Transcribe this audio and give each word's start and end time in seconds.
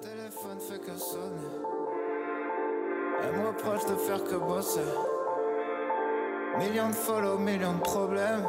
téléphone 0.00 0.58
fait 0.60 0.78
que 0.78 0.92
de 3.92 3.96
faire 3.96 4.24
que 4.24 4.36
bosser. 4.36 4.80
Millions 6.58 6.92
follow, 6.92 7.38
millions 7.38 7.74
de 7.74 7.80
problèmes. 7.80 8.46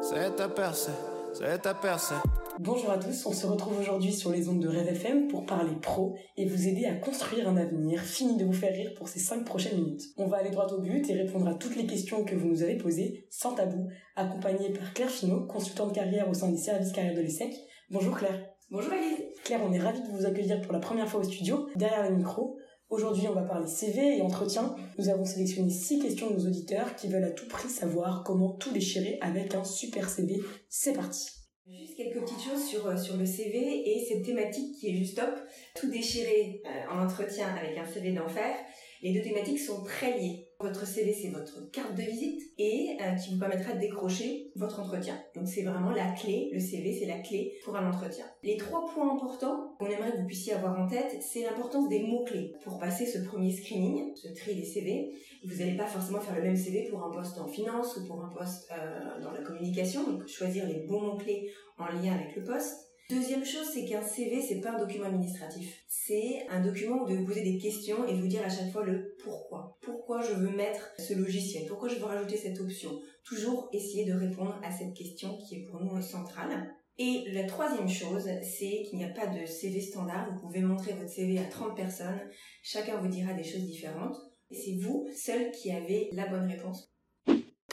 C'est 0.00 0.36
ta 0.36 0.48
percée, 0.48 0.92
c'est 1.32 1.62
ta 1.62 1.74
percée. 1.74 2.14
Bonjour 2.58 2.90
à 2.90 2.98
tous, 2.98 3.26
on 3.26 3.32
se 3.32 3.46
retrouve 3.46 3.78
aujourd'hui 3.78 4.12
sur 4.12 4.32
les 4.32 4.48
ondes 4.48 4.60
de 4.60 4.68
Rêve 4.68 4.88
FM 4.88 5.28
pour 5.28 5.46
parler 5.46 5.76
pro 5.80 6.16
et 6.36 6.46
vous 6.46 6.66
aider 6.66 6.86
à 6.86 6.96
construire 6.96 7.48
un 7.48 7.56
avenir. 7.56 8.00
Fini 8.00 8.36
de 8.36 8.44
vous 8.44 8.52
faire 8.52 8.72
rire 8.72 8.94
pour 8.96 9.08
ces 9.08 9.20
5 9.20 9.44
prochaines 9.44 9.76
minutes. 9.76 10.02
On 10.16 10.26
va 10.26 10.38
aller 10.38 10.50
droit 10.50 10.66
au 10.66 10.80
but 10.80 11.08
et 11.08 11.14
répondre 11.14 11.46
à 11.46 11.54
toutes 11.54 11.76
les 11.76 11.86
questions 11.86 12.24
que 12.24 12.34
vous 12.34 12.48
nous 12.48 12.62
avez 12.62 12.76
posées, 12.76 13.26
sans 13.30 13.54
tabou, 13.54 13.88
accompagnée 14.16 14.72
par 14.72 14.92
Claire 14.92 15.10
Finot, 15.10 15.46
consultante 15.46 15.94
carrière 15.94 16.28
au 16.28 16.34
sein 16.34 16.48
des 16.48 16.56
services 16.56 16.92
carrière 16.92 17.14
de 17.14 17.20
l'ESSEC. 17.20 17.54
Bonjour 17.90 18.16
Claire. 18.16 18.57
Bonjour 18.70 18.92
Elise. 18.92 19.24
Claire, 19.44 19.62
on 19.64 19.72
est 19.72 19.78
ravis 19.78 20.02
de 20.02 20.08
vous 20.08 20.26
accueillir 20.26 20.60
pour 20.60 20.74
la 20.74 20.78
première 20.78 21.08
fois 21.08 21.20
au 21.20 21.24
studio, 21.24 21.70
derrière 21.74 22.10
le 22.10 22.16
micro. 22.16 22.58
Aujourd'hui, 22.90 23.26
on 23.26 23.32
va 23.32 23.40
parler 23.40 23.66
CV 23.66 24.18
et 24.18 24.20
entretien. 24.20 24.76
Nous 24.98 25.08
avons 25.08 25.24
sélectionné 25.24 25.70
6 25.70 26.00
questions 26.00 26.28
de 26.28 26.34
nos 26.34 26.46
auditeurs 26.46 26.94
qui 26.94 27.08
veulent 27.08 27.24
à 27.24 27.30
tout 27.30 27.48
prix 27.48 27.70
savoir 27.70 28.24
comment 28.26 28.50
tout 28.58 28.70
déchirer 28.70 29.16
avec 29.22 29.54
un 29.54 29.64
super 29.64 30.10
CV. 30.10 30.42
C'est 30.68 30.92
parti. 30.92 31.30
Juste 31.66 31.96
quelques 31.96 32.20
petites 32.20 32.42
choses 32.42 32.62
sur, 32.62 32.86
euh, 32.86 32.98
sur 32.98 33.16
le 33.16 33.24
CV 33.24 33.88
et 33.88 34.04
cette 34.06 34.22
thématique 34.22 34.76
qui 34.78 34.90
est 34.90 34.96
juste 34.98 35.16
top. 35.16 35.34
Tout 35.74 35.88
déchirer 35.90 36.60
euh, 36.66 36.92
en 36.92 37.02
entretien 37.02 37.48
avec 37.48 37.78
un 37.78 37.86
CV 37.86 38.12
d'enfer. 38.12 38.54
Les 39.00 39.14
deux 39.14 39.22
thématiques 39.22 39.60
sont 39.60 39.82
très 39.82 40.18
liées. 40.18 40.47
Votre 40.60 40.84
CV, 40.84 41.12
c'est 41.12 41.28
votre 41.28 41.70
carte 41.70 41.94
de 41.94 42.02
visite 42.02 42.42
et 42.58 42.96
euh, 43.00 43.14
qui 43.14 43.32
vous 43.32 43.38
permettra 43.38 43.74
de 43.74 43.78
décrocher 43.78 44.50
votre 44.56 44.80
entretien. 44.80 45.16
Donc 45.36 45.46
c'est 45.46 45.62
vraiment 45.62 45.92
la 45.92 46.10
clé. 46.10 46.50
Le 46.52 46.58
CV, 46.58 46.98
c'est 46.98 47.06
la 47.06 47.20
clé 47.20 47.54
pour 47.64 47.76
un 47.76 47.88
entretien. 47.88 48.24
Les 48.42 48.56
trois 48.56 48.84
points 48.92 49.14
importants 49.14 49.76
qu'on 49.78 49.86
aimerait 49.86 50.10
que 50.10 50.16
vous 50.16 50.26
puissiez 50.26 50.54
avoir 50.54 50.80
en 50.80 50.88
tête, 50.88 51.16
c'est 51.20 51.44
l'importance 51.44 51.88
des 51.88 52.02
mots-clés. 52.02 52.54
Pour 52.64 52.80
passer 52.80 53.06
ce 53.06 53.18
premier 53.18 53.52
screening, 53.52 54.16
ce 54.16 54.26
tri 54.34 54.56
des 54.56 54.64
CV, 54.64 55.14
vous 55.44 55.58
n'allez 55.58 55.76
pas 55.76 55.86
forcément 55.86 56.18
faire 56.18 56.34
le 56.34 56.42
même 56.42 56.56
CV 56.56 56.88
pour 56.90 57.04
un 57.04 57.12
poste 57.12 57.38
en 57.38 57.46
finance 57.46 57.96
ou 57.96 58.04
pour 58.08 58.24
un 58.24 58.28
poste 58.28 58.68
euh, 58.72 59.22
dans 59.22 59.30
la 59.30 59.42
communication. 59.42 60.10
Donc 60.10 60.26
choisir 60.26 60.66
les 60.66 60.86
bons 60.88 61.02
mots-clés 61.02 61.52
en 61.78 61.86
lien 61.86 62.14
avec 62.14 62.34
le 62.34 62.42
poste. 62.42 62.87
Deuxième 63.10 63.42
chose, 63.42 63.70
c'est 63.72 63.86
qu'un 63.86 64.02
CV, 64.02 64.42
c'est 64.42 64.60
pas 64.60 64.72
un 64.72 64.78
document 64.78 65.06
administratif. 65.06 65.82
C'est 65.88 66.46
un 66.50 66.60
document 66.60 67.04
où 67.04 67.06
vous 67.06 67.24
poser 67.24 67.42
des 67.42 67.56
questions 67.56 68.06
et 68.06 68.12
vous 68.12 68.26
dire 68.26 68.44
à 68.44 68.50
chaque 68.50 68.70
fois 68.70 68.84
le 68.84 69.16
pourquoi. 69.24 69.78
Pourquoi 69.80 70.20
je 70.20 70.34
veux 70.34 70.54
mettre 70.54 70.92
ce 70.98 71.14
logiciel? 71.14 71.66
Pourquoi 71.66 71.88
je 71.88 71.94
veux 71.94 72.04
rajouter 72.04 72.36
cette 72.36 72.60
option? 72.60 73.00
Toujours 73.24 73.70
essayer 73.72 74.04
de 74.04 74.12
répondre 74.12 74.60
à 74.62 74.70
cette 74.70 74.92
question 74.92 75.38
qui 75.38 75.54
est 75.54 75.64
pour 75.64 75.80
nous 75.80 76.02
centrale. 76.02 76.74
Et 76.98 77.24
la 77.32 77.44
troisième 77.44 77.88
chose, 77.88 78.28
c'est 78.42 78.82
qu'il 78.82 78.98
n'y 78.98 79.04
a 79.04 79.14
pas 79.14 79.28
de 79.28 79.46
CV 79.46 79.80
standard. 79.80 80.30
Vous 80.30 80.40
pouvez 80.42 80.60
montrer 80.60 80.92
votre 80.92 81.08
CV 81.08 81.38
à 81.38 81.44
30 81.44 81.74
personnes. 81.74 82.20
Chacun 82.62 83.00
vous 83.00 83.08
dira 83.08 83.32
des 83.32 83.44
choses 83.44 83.64
différentes. 83.64 84.18
Et 84.50 84.54
c'est 84.54 84.76
vous, 84.82 85.08
seul, 85.16 85.50
qui 85.52 85.70
avez 85.70 86.10
la 86.12 86.26
bonne 86.26 86.46
réponse. 86.46 86.92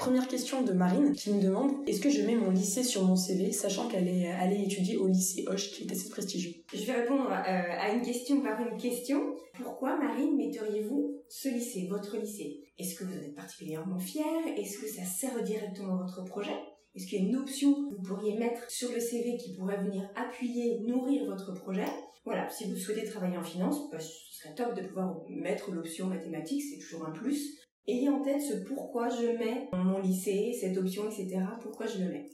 Première 0.06 0.28
question 0.28 0.61
de 0.61 0.72
Marine 0.72 1.14
qui 1.14 1.31
me 1.31 1.42
demande 1.42 1.72
est-ce 1.88 2.00
que 2.00 2.11
je 2.11 2.22
mets 2.22 2.36
mon 2.36 2.52
lycée 2.52 2.84
sur 2.84 3.03
mon 3.06 3.16
CV 3.16 3.52
sachant 3.52 3.88
qu'elle 3.88 4.08
est 4.08 4.28
allée 4.28 4.62
étudier 4.62 4.97
au 4.97 5.08
lycée 5.08 5.45
Hoche 5.47 5.72
qui 5.72 5.81
est 5.84 5.92
assez 5.92 6.09
prestigieux? 6.09 6.53
Je 6.72 6.86
vais 6.86 7.02
répondre 7.02 7.25
euh, 7.25 7.34
à 7.34 7.92
une 7.92 8.03
question 8.03 8.39
par 8.42 8.59
une 8.62 8.78
question. 8.78 9.34
Pourquoi 9.64 9.97
Marine 9.97 10.38
metteriez-vous 10.38 11.23
ce 11.28 11.50
lycée, 11.50 11.88
votre 11.89 12.17
lycée? 12.17 12.59
Est-ce 12.78 12.94
que 12.94 13.03
vous 13.03 13.17
êtes 13.17 13.34
particulièrement 13.34 13.97
fier 13.97 14.23
Est-ce 14.56 14.78
que 14.78 14.88
ça 14.88 15.03
sert 15.06 15.42
directement 15.42 15.97
votre 15.97 16.23
projet? 16.23 16.56
Est-ce 16.94 17.08
qu'il 17.08 17.23
y 17.23 17.25
a 17.25 17.28
une 17.28 17.38
option 17.38 17.73
que 17.73 17.95
vous 17.95 18.03
pourriez 18.03 18.38
mettre 18.38 18.69
sur 18.69 18.92
le 18.92 19.00
CV 19.00 19.38
qui 19.38 19.56
pourrait 19.56 19.84
venir 19.84 20.08
appuyer, 20.16 20.81
nourrir 20.81 21.25
votre 21.25 21.52
projet? 21.56 21.88
Voilà, 22.25 22.47
si 22.50 22.69
vous 22.69 22.78
souhaitez 22.78 23.06
travailler 23.06 23.38
en 23.38 23.44
finance, 23.44 23.90
bah, 23.92 24.00
ce 24.00 24.12
serait 24.31 24.53
top 24.53 24.75
de 24.75 24.86
pouvoir 24.86 25.16
mettre 25.30 25.72
l'option 25.72 26.06
mathématiques, 26.06 26.62
c'est 26.62 26.80
toujours 26.80 27.08
un 27.08 27.12
plus. 27.12 27.59
Ayez 27.88 28.09
en 28.09 28.19
tête 28.22 28.41
ce 28.41 28.55
pourquoi 28.67 29.09
je 29.09 29.38
mets 29.38 29.69
mon 29.73 30.00
lycée, 30.00 30.57
cette 30.59 30.75
option, 30.75 31.06
etc. 31.06 31.40
Pourquoi 31.62 31.85
je 31.85 32.00
le 32.00 32.12
mets. 32.12 32.25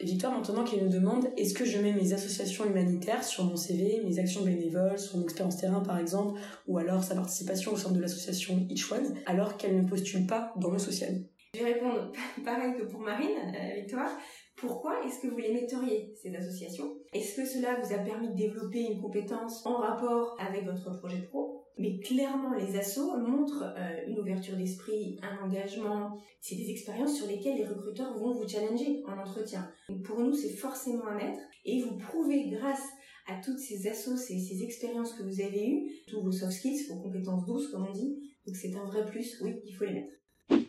Victoire, 0.00 0.36
maintenant 0.36 0.64
qui 0.64 0.82
nous 0.82 0.88
demande, 0.88 1.28
est-ce 1.36 1.54
que 1.54 1.64
je 1.64 1.78
mets 1.78 1.92
mes 1.92 2.12
associations 2.12 2.64
humanitaires 2.64 3.22
sur 3.22 3.44
mon 3.44 3.54
CV, 3.54 4.02
mes 4.04 4.18
actions 4.18 4.42
bénévoles, 4.42 4.98
son 4.98 5.22
expérience 5.22 5.58
terrain 5.58 5.80
par 5.80 5.98
exemple, 5.98 6.40
ou 6.66 6.78
alors 6.78 7.04
sa 7.04 7.14
participation 7.14 7.72
au 7.72 7.76
sein 7.76 7.92
de 7.92 8.00
l'association 8.00 8.66
Each 8.68 8.90
One, 8.90 9.14
alors 9.26 9.56
qu'elle 9.56 9.80
ne 9.80 9.88
postule 9.88 10.26
pas 10.26 10.52
dans 10.56 10.72
le 10.72 10.80
social? 10.80 11.14
Je 11.54 11.60
vais 11.60 11.74
répondre 11.74 12.10
pareil 12.44 12.74
que 12.76 12.82
pour 12.82 13.00
Marine, 13.00 13.36
euh, 13.54 13.80
Victoire. 13.80 14.10
Pourquoi 14.56 15.04
est-ce 15.06 15.20
que 15.20 15.28
vous 15.28 15.38
les 15.38 15.52
metteriez, 15.52 16.12
ces 16.20 16.34
associations? 16.34 16.96
Est-ce 17.12 17.36
que 17.36 17.46
cela 17.46 17.78
vous 17.80 17.94
a 17.94 17.98
permis 17.98 18.30
de 18.30 18.34
développer 18.34 18.80
une 18.80 19.00
compétence 19.00 19.64
en 19.64 19.76
rapport 19.76 20.36
avec 20.40 20.64
votre 20.64 20.98
projet 20.98 21.22
pro? 21.22 21.61
Mais 21.78 21.98
clairement, 22.00 22.54
les 22.54 22.76
assos 22.78 23.16
montrent 23.16 23.74
euh, 23.76 24.06
une 24.06 24.18
ouverture 24.18 24.56
d'esprit, 24.56 25.18
un 25.22 25.44
engagement. 25.44 26.18
C'est 26.40 26.56
des 26.56 26.70
expériences 26.70 27.16
sur 27.16 27.26
lesquelles 27.26 27.56
les 27.56 27.66
recruteurs 27.66 28.16
vont 28.18 28.32
vous 28.32 28.46
challenger 28.46 29.02
en 29.06 29.18
entretien. 29.18 29.70
Donc 29.88 30.02
pour 30.02 30.20
nous, 30.20 30.34
c'est 30.34 30.50
forcément 30.50 31.06
à 31.06 31.14
mettre. 31.14 31.38
Et 31.64 31.82
vous 31.82 31.96
prouvez 31.96 32.50
grâce 32.50 32.84
à 33.26 33.40
toutes 33.42 33.58
ces 33.58 33.86
assos, 33.88 34.16
ces, 34.16 34.38
ces 34.38 34.62
expériences 34.62 35.14
que 35.14 35.22
vous 35.22 35.40
avez 35.40 35.68
eues, 35.68 35.90
tous 36.08 36.22
vos 36.22 36.32
soft 36.32 36.52
skills, 36.52 36.86
vos 36.88 37.00
compétences 37.00 37.46
douces, 37.46 37.68
comme 37.68 37.86
on 37.86 37.92
dit. 37.92 38.18
Donc 38.46 38.56
c'est 38.56 38.74
un 38.74 38.84
vrai 38.84 39.06
plus, 39.06 39.40
oui, 39.42 39.60
il 39.64 39.72
faut 39.72 39.84
les 39.84 39.94
mettre. 39.94 40.12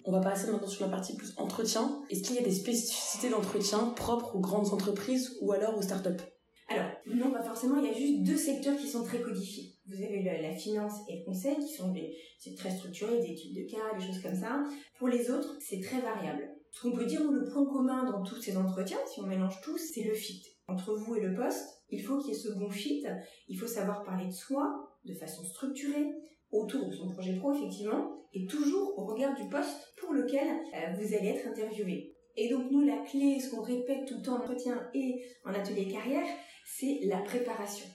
On 0.06 0.12
va 0.12 0.20
passer 0.20 0.52
maintenant 0.52 0.68
sur 0.68 0.86
la 0.86 0.92
partie 0.92 1.16
plus 1.16 1.34
entretien. 1.38 2.02
Est-ce 2.10 2.24
qu'il 2.24 2.36
y 2.36 2.40
a 2.40 2.44
des 2.44 2.52
spécificités 2.52 3.30
d'entretien 3.30 3.80
propres 3.96 4.36
aux 4.36 4.40
grandes 4.40 4.74
entreprises 4.74 5.38
ou 5.42 5.52
alors 5.52 5.78
aux 5.78 5.82
startups? 5.82 6.24
Alors, 6.70 6.90
non, 7.08 7.32
pas 7.32 7.44
forcément, 7.44 7.78
il 7.80 7.86
y 7.86 7.90
a 7.90 7.94
juste 7.94 8.24
deux 8.24 8.38
secteurs 8.38 8.78
qui 8.78 8.88
sont 8.88 9.04
très 9.04 9.22
codifiés. 9.22 9.73
Vous 9.86 10.02
avez 10.02 10.24
la, 10.24 10.54
finance 10.54 10.94
et 11.10 11.20
le 11.20 11.26
conseil, 11.26 11.56
qui 11.58 11.74
sont 11.74 11.92
des, 11.92 12.16
très 12.58 12.72
structuré, 12.72 13.20
des 13.20 13.32
études 13.32 13.56
de 13.56 13.70
cas, 13.70 13.98
des 13.98 14.06
choses 14.06 14.22
comme 14.22 14.36
ça. 14.36 14.64
Pour 14.98 15.10
les 15.10 15.30
autres, 15.30 15.58
c'est 15.60 15.82
très 15.82 16.00
variable. 16.00 16.50
Ce 16.72 16.82
qu'on 16.82 16.96
peut 16.96 17.06
dire, 17.06 17.22
le 17.30 17.46
point 17.52 17.66
commun 17.66 18.10
dans 18.10 18.24
tous 18.24 18.42
ces 18.42 18.58
entretiens, 18.58 18.98
si 19.06 19.20
on 19.20 19.28
mélange 19.28 19.62
tous, 19.62 19.78
c'est 19.78 20.04
le 20.04 20.14
fit. 20.14 20.42
Entre 20.68 20.96
vous 20.96 21.16
et 21.16 21.22
le 21.22 21.36
poste, 21.36 21.84
il 21.90 22.02
faut 22.02 22.18
qu'il 22.20 22.30
y 22.30 22.36
ait 22.36 22.40
ce 22.40 22.54
bon 22.54 22.70
fit, 22.70 23.04
il 23.50 23.60
faut 23.60 23.68
savoir 23.68 24.04
parler 24.04 24.28
de 24.28 24.32
soi 24.32 24.90
de 25.06 25.14
façon 25.14 25.44
structurée, 25.44 26.08
autour 26.52 26.88
de 26.88 26.94
son 26.94 27.10
projet 27.10 27.36
pro, 27.36 27.54
effectivement, 27.54 28.24
et 28.34 28.46
toujours 28.46 28.98
au 28.98 29.06
regard 29.06 29.36
du 29.36 29.48
poste 29.50 29.94
pour 29.98 30.14
lequel 30.14 30.48
euh, 30.48 30.94
vous 30.94 31.14
allez 31.14 31.30
être 31.30 31.48
interviewé. 31.48 32.16
Et 32.36 32.50
donc 32.50 32.72
nous, 32.72 32.82
la 32.82 32.98
clé, 32.98 33.40
ce 33.40 33.52
qu'on 33.52 33.62
répète 33.62 34.06
tout 34.08 34.18
le 34.18 34.22
temps 34.24 34.36
en 34.36 34.40
entretien 34.40 34.90
et 34.94 35.24
en 35.46 35.54
atelier 35.54 35.88
carrière, 35.88 36.26
c'est 36.66 37.00
la 37.04 37.20
préparation. 37.20 37.86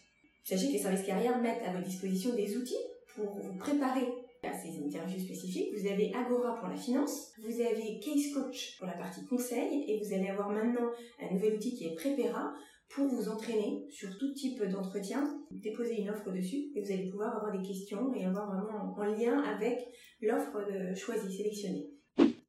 Sachez 0.49 0.69
que 0.69 0.73
les 0.73 0.79
services 0.79 1.05
carrières 1.05 1.39
mettent 1.43 1.61
à 1.63 1.73
votre 1.73 1.85
disposition 1.85 2.35
des 2.35 2.57
outils 2.57 2.83
pour 3.15 3.39
vous 3.39 3.59
préparer 3.59 4.09
à 4.43 4.51
ces 4.55 4.83
interviews 4.83 5.21
spécifiques. 5.21 5.75
Vous 5.77 5.87
avez 5.87 6.11
Agora 6.15 6.59
pour 6.59 6.69
la 6.69 6.77
finance, 6.77 7.33
vous 7.43 7.61
avez 7.61 8.01
Case 8.01 8.33
Coach 8.33 8.79
pour 8.79 8.87
la 8.87 8.95
partie 8.95 9.27
conseil 9.27 9.85
et 9.87 10.01
vous 10.03 10.15
allez 10.15 10.29
avoir 10.29 10.49
maintenant 10.49 10.89
un 11.21 11.35
nouvel 11.35 11.57
outil 11.57 11.75
qui 11.75 11.85
est 11.85 11.95
Prepera 11.97 12.55
pour 12.89 13.09
vous 13.09 13.29
entraîner 13.29 13.85
sur 13.91 14.17
tout 14.17 14.33
type 14.33 14.65
d'entretien, 14.65 15.39
déposer 15.51 16.01
une 16.01 16.09
offre 16.09 16.33
dessus 16.33 16.71
et 16.75 16.81
vous 16.81 16.93
allez 16.93 17.11
pouvoir 17.11 17.37
avoir 17.37 17.53
des 17.53 17.69
questions 17.69 18.15
et 18.15 18.25
avoir 18.25 18.51
vraiment 18.51 18.95
en 18.97 19.05
lien 19.05 19.43
avec 19.43 19.87
l'offre 20.23 20.67
choisie, 20.97 21.37
sélectionnée. 21.37 21.91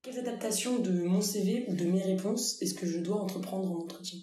Quelles 0.02 0.20
adaptations 0.20 0.80
de 0.80 1.04
mon 1.04 1.20
CV 1.20 1.66
ou 1.68 1.76
de 1.76 1.84
mes 1.84 2.02
réponses 2.02 2.62
est-ce 2.62 2.76
que 2.76 2.86
je 2.86 3.00
dois 3.00 3.18
entreprendre 3.18 3.70
en 3.70 3.82
entretien? 3.82 4.20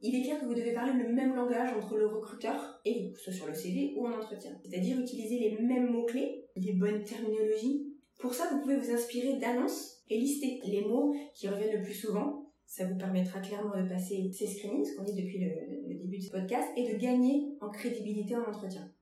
Il 0.00 0.14
est 0.14 0.22
clair 0.22 0.40
que 0.40 0.46
vous 0.46 0.54
devez 0.54 0.72
parler 0.72 0.92
le 0.92 1.12
même 1.12 1.34
langage 1.34 1.72
entre 1.72 1.96
le 1.96 2.06
recruteur 2.06 2.80
et 2.84 3.12
soit 3.16 3.32
sur 3.32 3.46
le 3.46 3.54
CV 3.54 3.94
ou 3.96 4.06
en 4.06 4.12
entretien. 4.12 4.52
C'est-à-dire 4.62 4.98
utiliser 5.00 5.38
les 5.38 5.58
mêmes 5.58 5.90
mots-clés, 5.90 6.46
les 6.56 6.72
bonnes 6.74 7.02
terminologies. 7.04 7.86
Pour 8.20 8.34
ça, 8.34 8.48
vous 8.52 8.60
pouvez 8.60 8.76
vous 8.76 8.90
inspirer 8.90 9.38
d'annonces 9.38 10.02
et 10.08 10.18
lister 10.18 10.60
les 10.64 10.82
mots 10.82 11.14
qui 11.34 11.48
reviennent 11.48 11.76
le 11.76 11.82
plus 11.82 11.94
souvent. 11.94 12.52
Ça 12.66 12.84
vous 12.84 12.96
permettra 12.96 13.40
clairement 13.40 13.82
de 13.82 13.88
passer 13.88 14.30
ces 14.32 14.46
screenings, 14.46 14.84
ce 14.84 14.96
qu'on 14.96 15.04
dit 15.04 15.14
depuis 15.14 15.38
le, 15.38 15.50
le 15.88 15.94
début 15.94 16.18
de 16.18 16.22
ce 16.22 16.30
podcast, 16.30 16.68
et 16.76 16.92
de 16.92 16.98
gagner 16.98 17.56
en 17.60 17.70
crédibilité 17.70 18.36
en 18.36 18.42
entretien. 18.42 18.92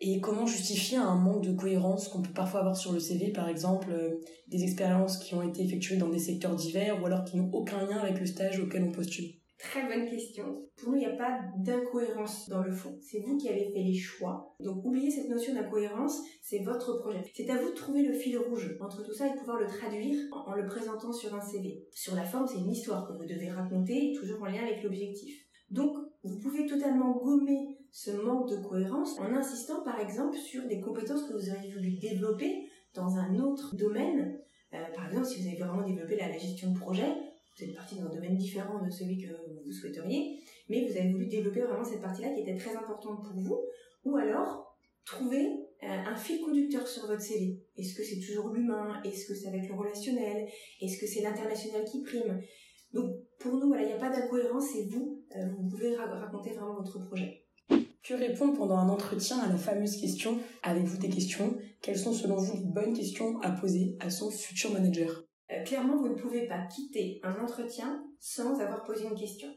Et 0.00 0.20
comment 0.20 0.46
justifier 0.46 0.98
un 0.98 1.16
manque 1.16 1.42
de 1.42 1.52
cohérence 1.52 2.08
qu'on 2.08 2.22
peut 2.22 2.32
parfois 2.32 2.60
avoir 2.60 2.76
sur 2.76 2.92
le 2.92 3.00
CV, 3.00 3.32
par 3.32 3.48
exemple 3.48 3.88
euh, 3.90 4.20
des 4.46 4.62
expériences 4.62 5.18
qui 5.18 5.34
ont 5.34 5.42
été 5.42 5.64
effectuées 5.64 5.96
dans 5.96 6.08
des 6.08 6.20
secteurs 6.20 6.54
divers 6.54 7.02
ou 7.02 7.06
alors 7.06 7.24
qui 7.24 7.36
n'ont 7.36 7.50
aucun 7.52 7.84
lien 7.84 7.98
avec 7.98 8.20
le 8.20 8.26
stage 8.26 8.60
auquel 8.60 8.84
on 8.84 8.92
postule? 8.92 9.37
Très 9.58 9.88
bonne 9.88 10.08
question. 10.08 10.68
Pour 10.76 10.90
nous, 10.90 10.98
il 10.98 11.00
n'y 11.00 11.12
a 11.12 11.16
pas 11.16 11.40
d'incohérence 11.56 12.48
dans 12.48 12.62
le 12.62 12.70
fond. 12.70 12.96
C'est 13.02 13.18
vous 13.20 13.36
qui 13.36 13.48
avez 13.48 13.72
fait 13.72 13.82
les 13.82 13.98
choix. 13.98 14.54
Donc, 14.60 14.84
oubliez 14.84 15.10
cette 15.10 15.28
notion 15.28 15.52
d'incohérence. 15.52 16.22
C'est 16.40 16.60
votre 16.60 17.00
projet. 17.00 17.24
C'est 17.34 17.50
à 17.50 17.56
vous 17.56 17.70
de 17.70 17.74
trouver 17.74 18.02
le 18.02 18.12
fil 18.12 18.38
rouge 18.38 18.76
entre 18.80 19.04
tout 19.04 19.12
ça 19.12 19.26
et 19.26 19.32
de 19.32 19.38
pouvoir 19.38 19.58
le 19.58 19.66
traduire 19.66 20.16
en, 20.32 20.54
le 20.54 20.64
présentant 20.64 21.12
sur 21.12 21.34
un 21.34 21.40
CV. 21.40 21.84
Sur 21.92 22.14
la 22.14 22.24
forme, 22.24 22.46
c'est 22.46 22.58
une 22.58 22.70
histoire 22.70 23.08
que 23.08 23.14
vous 23.14 23.26
devez 23.26 23.50
raconter, 23.50 24.12
toujours 24.16 24.42
en 24.42 24.46
lien 24.46 24.62
avec 24.62 24.84
l'objectif. 24.84 25.44
Donc, 25.70 25.96
vous 26.22 26.38
pouvez 26.38 26.64
totalement 26.66 27.16
gommer 27.16 27.78
ce 27.90 28.12
manque 28.12 28.48
de 28.50 28.56
cohérence 28.56 29.18
en 29.18 29.34
insistant, 29.34 29.82
par 29.82 29.98
exemple, 29.98 30.36
sur 30.36 30.68
des 30.68 30.80
compétences 30.80 31.24
que 31.24 31.32
vous 31.32 31.50
auriez 31.50 31.72
voulu 31.72 31.98
développer 31.98 32.68
dans 32.94 33.16
un 33.16 33.36
autre 33.40 33.74
domaine. 33.74 34.38
Euh, 34.72 34.84
par 34.94 35.08
exemple, 35.08 35.26
si 35.26 35.42
vous 35.42 35.48
avez 35.48 35.58
vraiment 35.58 35.82
développé 35.82 36.16
la 36.16 36.30
gestion 36.38 36.72
de 36.72 36.78
projet, 36.78 37.12
vous 37.58 37.64
êtes 37.64 37.74
parti 37.74 37.96
dans 37.96 38.06
un 38.06 38.14
domaine 38.14 38.36
différent 38.36 38.84
de 38.84 38.90
celui 38.90 39.18
que 39.18 39.32
vous 39.64 39.72
souhaiteriez, 39.72 40.38
mais 40.68 40.88
vous 40.88 40.96
avez 40.96 41.10
voulu 41.10 41.26
développer 41.26 41.62
vraiment 41.62 41.84
cette 41.84 42.02
partie-là 42.02 42.30
qui 42.34 42.40
était 42.42 42.56
très 42.56 42.74
importante 42.76 43.24
pour 43.24 43.40
vous, 43.40 43.60
ou 44.04 44.16
alors 44.16 44.76
trouver 45.04 45.46
euh, 45.82 45.86
un 45.86 46.16
fil 46.16 46.40
conducteur 46.40 46.86
sur 46.86 47.06
votre 47.06 47.22
CV. 47.22 47.58
Est-ce 47.76 47.94
que 47.94 48.02
c'est 48.02 48.20
toujours 48.20 48.50
l'humain? 48.50 49.00
Est-ce 49.04 49.26
que 49.26 49.34
c'est 49.34 49.48
avec 49.48 49.68
le 49.68 49.74
relationnel? 49.74 50.48
Est-ce 50.80 50.98
que 50.98 51.06
c'est 51.06 51.22
l'international 51.22 51.84
qui 51.84 52.02
prime? 52.02 52.40
Donc 52.92 53.16
pour 53.38 53.56
nous, 53.56 53.68
voilà, 53.68 53.82
il 53.82 53.86
n'y 53.86 53.92
a 53.92 53.98
pas 53.98 54.10
d'incohérence, 54.10 54.64
c'est 54.72 54.84
vous, 54.84 55.22
euh, 55.36 55.48
vous 55.56 55.68
pouvez 55.68 55.96
raconter 55.96 56.50
vraiment 56.50 56.76
votre 56.76 56.98
projet. 57.00 57.44
Que 58.02 58.14
répondre 58.14 58.56
pendant 58.56 58.76
un 58.76 58.88
entretien 58.88 59.38
à 59.40 59.48
la 59.48 59.56
fameuse 59.56 60.00
question 60.00 60.38
Avez-vous 60.62 60.96
des 60.98 61.10
questions? 61.10 61.58
Quelles 61.82 61.98
sont 61.98 62.12
selon 62.12 62.36
vous 62.36 62.56
les 62.56 62.64
bonnes 62.64 62.94
questions 62.94 63.38
à 63.40 63.50
poser 63.50 63.96
à 64.00 64.08
son 64.10 64.30
futur 64.30 64.72
manager? 64.72 65.27
Euh, 65.52 65.62
Clairement, 65.64 65.96
vous 65.96 66.08
ne 66.08 66.14
pouvez 66.14 66.46
pas 66.46 66.66
quitter 66.66 67.20
un 67.22 67.40
entretien 67.42 68.04
sans 68.18 68.60
avoir 68.60 68.84
posé 68.84 69.04
une 69.04 69.18
question. 69.18 69.48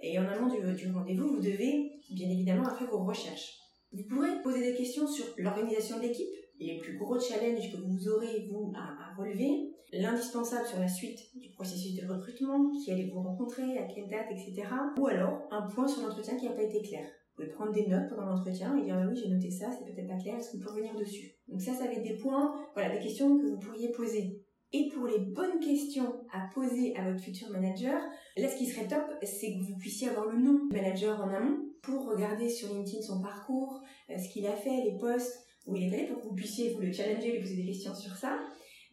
Et 0.00 0.18
en 0.18 0.26
amont 0.26 0.48
du, 0.48 0.90
rendez-vous, 0.90 1.28
vous 1.28 1.40
devez 1.40 1.92
bien 2.10 2.28
évidemment 2.28 2.68
faire 2.74 2.90
vos 2.90 3.04
recherches. 3.04 3.58
Vous 3.92 4.02
pourrez 4.04 4.42
poser 4.42 4.60
des 4.60 4.74
questions 4.74 5.06
sur 5.06 5.26
l'organisation 5.38 5.98
de 5.98 6.02
l'équipe, 6.02 6.28
les 6.58 6.78
plus 6.78 6.96
gros 6.96 7.20
challenges 7.20 7.70
que 7.70 7.76
vous 7.76 8.08
aurez, 8.08 8.48
à, 8.74 9.14
relever, 9.16 9.70
l'indispensable 9.92 10.66
sur 10.66 10.80
la 10.80 10.88
suite 10.88 11.20
du 11.36 11.50
processus 11.50 11.94
de 11.94 12.06
recrutement, 12.10 12.70
qui 12.70 12.90
allez-vous 12.90 13.20
rencontrer, 13.20 13.78
à 13.78 13.84
quelle 13.84 14.08
date, 14.08 14.26
etc. 14.30 14.66
Ou 14.98 15.06
alors, 15.06 15.46
un 15.50 15.62
point 15.68 15.86
sur 15.86 16.02
l'entretien 16.02 16.36
qui 16.36 16.46
n'a 16.46 16.52
pas 16.52 16.62
été 16.62 16.82
clair. 16.82 17.04
Vous 17.04 17.44
pouvez 17.44 17.54
prendre 17.54 17.72
des 17.72 17.86
notes 17.86 18.08
pendant 18.08 18.26
l'entretien 18.26 18.76
et 18.76 18.82
dire 18.82 18.96
ah 18.98 19.06
oui 19.08 19.16
j'ai 19.16 19.28
noté 19.28 19.50
ça, 19.50 19.70
c'est 19.70 19.84
peut-être 19.90 20.06
pas 20.06 20.18
clair, 20.18 20.36
est-ce 20.36 20.52
qu'on 20.52 20.58
peut 20.58 20.70
revenir 20.70 20.94
dessus? 20.94 21.32
Donc 21.48 21.62
ça, 21.62 21.72
ça 21.72 21.84
va 21.84 21.92
être 21.92 22.02
des 22.02 22.16
points, 22.16 22.54
voilà, 22.74 22.94
des 22.94 23.02
questions 23.02 23.38
que 23.38 23.46
vous 23.46 23.58
pourriez 23.58 23.90
poser. 23.90 24.41
Et 24.74 24.88
pour 24.88 25.06
les 25.06 25.18
bonnes 25.18 25.60
questions 25.60 26.24
à 26.32 26.48
poser 26.54 26.96
à 26.96 27.10
votre 27.10 27.22
futur 27.22 27.50
manager, 27.50 28.00
là 28.38 28.48
ce 28.48 28.56
qui 28.56 28.66
serait 28.66 28.88
top, 28.88 29.04
c'est 29.22 29.52
que 29.52 29.62
vous 29.64 29.76
puissiez 29.76 30.08
avoir 30.08 30.26
le 30.26 30.38
nom 30.38 30.66
du 30.66 30.74
manager 30.74 31.20
en 31.20 31.28
amont 31.28 31.58
pour 31.82 32.06
regarder 32.06 32.48
sur 32.48 32.72
LinkedIn 32.72 33.02
son 33.02 33.20
parcours, 33.20 33.82
euh, 34.08 34.16
ce 34.16 34.32
qu'il 34.32 34.46
a 34.46 34.56
fait, 34.56 34.82
les 34.84 34.96
postes 34.98 35.44
où 35.66 35.76
il 35.76 35.82
est 35.82 35.94
allé, 35.94 36.06
pour 36.06 36.22
que 36.22 36.28
vous 36.28 36.34
puissiez 36.34 36.72
vous 36.72 36.80
le 36.80 36.90
challenger, 36.90 37.32
lui 37.32 37.40
poser 37.40 37.56
des 37.56 37.66
questions 37.66 37.94
sur 37.94 38.16
ça. 38.16 38.38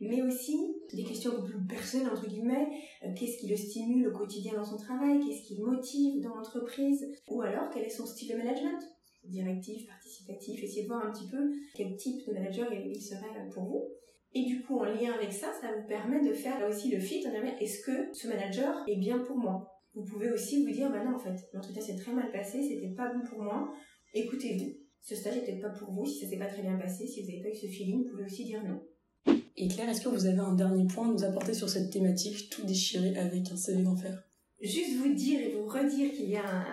Mais 0.02 0.22
aussi 0.22 0.58
des 0.94 1.04
questions 1.04 1.32
un 1.32 1.42
peu 1.42 1.48
plus 1.48 1.66
personnelles, 1.66 2.10
entre 2.10 2.28
guillemets, 2.28 2.68
euh, 3.04 3.14
qu'est-ce 3.16 3.38
qui 3.38 3.48
le 3.48 3.56
stimule 3.56 4.08
au 4.08 4.18
quotidien 4.18 4.54
dans 4.56 4.64
son 4.64 4.78
travail, 4.78 5.20
qu'est-ce 5.20 5.48
qui 5.48 5.58
le 5.58 5.66
motive 5.66 6.22
dans 6.22 6.36
l'entreprise, 6.36 7.06
ou 7.28 7.42
alors 7.42 7.70
quel 7.70 7.84
est 7.84 7.90
son 7.90 8.06
style 8.06 8.30
de 8.30 8.38
management, 8.38 8.80
directif, 9.26 9.88
participatif, 9.88 10.64
essayez 10.64 10.84
de 10.84 10.88
voir 10.88 11.06
un 11.06 11.12
petit 11.12 11.28
peu 11.28 11.52
quel 11.76 11.96
type 11.98 12.26
de 12.28 12.34
manager 12.34 12.72
il 12.74 13.02
serait 13.02 13.50
pour 13.54 13.64
vous. 13.64 13.90
Et 14.34 14.46
du 14.46 14.62
coup, 14.62 14.80
en 14.80 14.86
lien 15.00 15.14
avec 15.14 15.32
ça, 15.34 15.48
ça 15.62 15.72
vous 15.76 15.88
permet 15.88 16.28
de 16.28 16.34
faire 16.34 16.68
aussi 16.68 16.92
le 16.92 17.00
fit, 17.00 17.24
est-ce 17.60 17.82
que 17.82 18.14
ce 18.14 18.28
manager 18.28 18.84
est 18.88 18.98
bien 18.98 19.20
pour 19.20 19.38
moi? 19.38 19.80
Vous 19.96 20.04
pouvez 20.04 20.32
aussi 20.32 20.64
vous 20.64 20.72
dire, 20.72 20.92
bah 20.92 21.04
non, 21.04 21.16
en 21.16 21.20
fait, 21.20 21.36
l'entretien 21.54 21.82
s'est 21.82 21.96
très 21.96 22.14
mal 22.14 22.32
passé, 22.32 22.62
c'était 22.62 22.94
pas 22.96 23.12
bon 23.14 23.22
pour 23.28 23.42
moi, 23.42 23.74
écoutez-vous. 24.14 24.72
Ce 25.02 25.16
stage 25.16 25.36
n'est 25.36 25.46
peut-être 25.46 25.62
pas 25.62 25.70
pour 25.70 25.92
vous, 25.92 26.06
si 26.06 26.20
ça 26.20 26.30
s'est 26.30 26.38
pas 26.38 26.48
très 26.48 26.62
bien 26.62 26.78
passé, 26.78 27.08
si 27.08 27.22
vous 27.22 27.28
n'avez 27.30 27.42
pas 27.42 27.50
eu 27.50 27.56
ce 27.56 27.68
feeling, 27.68 28.04
vous 28.04 28.10
pouvez 28.12 28.26
aussi 28.26 28.46
dire 28.46 28.64
non. 28.64 28.82
Et 29.62 29.68
Claire, 29.68 29.90
est-ce 29.90 30.02
que 30.02 30.10
vous 30.10 30.26
avez 30.26 30.40
un 30.40 30.54
dernier 30.54 30.86
point 30.88 31.10
à 31.10 31.12
nous 31.12 31.24
apporter 31.24 31.54
sur 31.54 31.70
cette 31.70 31.92
thématique, 31.92 32.50
tout 32.50 32.66
déchirer 32.66 33.18
avec 33.18 33.52
un 33.52 33.58
CV 33.58 33.84
d'enfer 33.84 34.24
Juste 34.62 34.98
vous 34.98 35.14
dire 35.14 35.42
et 35.42 35.54
vous 35.54 35.66
redire 35.66 36.12
qu'il 36.14 36.30
y 36.30 36.38
a 36.38 36.66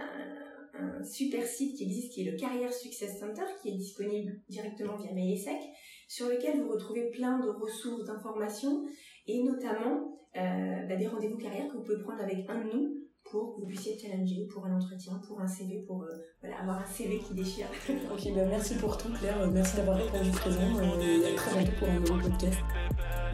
un, 0.74 1.02
super 1.04 1.46
site 1.46 1.76
qui 1.76 1.84
existe, 1.84 2.12
qui 2.12 2.26
est 2.26 2.30
le 2.30 2.36
Carrière 2.36 2.72
Success 2.72 3.18
Center, 3.18 3.42
qui 3.62 3.70
est 3.70 3.76
disponible 3.76 4.40
directement 4.48 4.96
via 4.96 5.12
MailESEC, 5.12 5.56
sur 6.06 6.28
lequel 6.28 6.60
vous 6.60 6.70
retrouvez 6.70 7.10
plein 7.10 7.38
de 7.38 7.48
ressources, 7.48 8.04
d'informations, 8.04 8.84
et 9.26 9.42
notamment 9.42 10.20
euh, 10.36 10.86
bah, 10.88 10.96
des 10.96 11.06
rendez-vous 11.06 11.38
carrière 11.38 11.68
que 11.68 11.76
vous 11.76 11.82
pouvez 11.82 12.02
prendre 12.02 12.22
avec 12.22 12.48
un 12.48 12.64
de 12.64 12.72
nous 12.72 13.06
pour 13.30 13.54
que 13.54 13.60
vous 13.60 13.66
puissiez 13.66 13.98
challenger 13.98 14.46
pour 14.52 14.64
un 14.66 14.76
entretien, 14.76 15.20
pour 15.26 15.40
un 15.40 15.48
CV, 15.48 15.82
pour 15.86 16.02
euh, 16.02 16.08
voilà, 16.40 16.60
avoir 16.60 16.78
un 16.78 16.86
CV 16.86 17.18
qui 17.18 17.34
déchire. 17.34 17.66
ok, 17.88 18.34
ben 18.34 18.48
merci 18.48 18.76
pour 18.76 18.96
tout 18.96 19.12
Claire, 19.12 19.50
merci 19.50 19.76
d'avoir 19.76 19.96
répondu 19.96 20.30
présent 20.30 20.60
et 21.00 21.32
à 21.32 21.36
très 21.36 21.58
bientôt 21.58 21.72
pour 21.78 21.88
un 21.88 22.00
nouveau 22.00 22.28
podcast. 22.28 22.58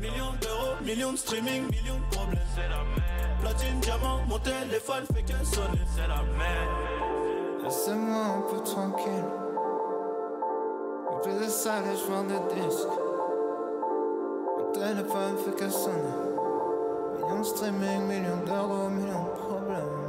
Millions 0.01 0.33
d'euros, 0.41 0.85
millions 0.85 1.13
de 1.13 1.19
streaming, 1.19 1.63
millions 1.71 1.99
de 1.99 2.17
problèmes, 2.17 2.41
c'est 2.55 2.69
la 2.69 2.85
merde. 2.85 3.41
Platine, 3.41 3.81
diamant, 3.81 4.25
mon 4.29 4.39
téléphone 4.39 5.05
fait 5.15 5.23
qu'un 5.23 5.45
sonner, 5.45 5.85
c'est 5.95 6.09
la 6.09 6.23
merde. 6.23 7.63
Laissez-moi 7.63 8.25
un 8.25 8.41
peu 8.51 8.63
tranquille. 8.65 9.42
Après 11.25 11.39
la 11.39 11.49
salle, 11.49 11.85
je 11.95 12.11
vends 12.11 12.25
des. 12.25 12.35
Mon 14.59 14.73
téléphone 14.73 15.37
fait 15.45 15.55
qu'à 15.55 15.71
sonner. 15.71 15.95
Millions 17.15 17.39
de 17.39 17.45
streaming, 17.45 18.09
millions 18.09 18.43
d'euros, 18.45 18.89
millions 18.89 19.27
de 19.27 19.39
problèmes. 19.39 20.02